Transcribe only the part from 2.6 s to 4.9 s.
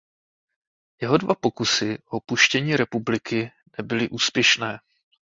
republiky nebyly úspěšné.